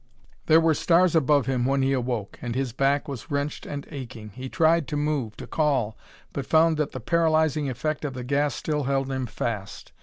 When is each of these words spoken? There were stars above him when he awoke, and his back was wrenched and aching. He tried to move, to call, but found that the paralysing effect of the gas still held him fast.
There 0.47 0.59
were 0.59 0.73
stars 0.73 1.15
above 1.15 1.45
him 1.45 1.63
when 1.63 1.83
he 1.83 1.93
awoke, 1.93 2.39
and 2.41 2.55
his 2.55 2.73
back 2.73 3.07
was 3.07 3.29
wrenched 3.29 3.67
and 3.67 3.85
aching. 3.91 4.29
He 4.31 4.49
tried 4.49 4.87
to 4.87 4.97
move, 4.97 5.37
to 5.37 5.45
call, 5.45 5.95
but 6.33 6.47
found 6.47 6.77
that 6.77 6.91
the 6.91 6.99
paralysing 6.99 7.69
effect 7.69 8.03
of 8.03 8.15
the 8.15 8.23
gas 8.23 8.55
still 8.55 8.85
held 8.85 9.11
him 9.11 9.27
fast. 9.27 9.91